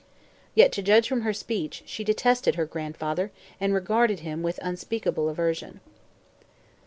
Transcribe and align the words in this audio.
Yet, 0.55 0.71
to 0.71 0.81
judge 0.81 1.07
from 1.07 1.21
her 1.21 1.31
speech, 1.31 1.83
she 1.85 2.03
detested 2.03 2.55
her 2.55 2.65
grandfather 2.65 3.31
and 3.59 3.71
regarded 3.71 4.21
him 4.21 4.41
with 4.41 4.57
unspeakable 4.63 5.29
aversion. 5.29 5.79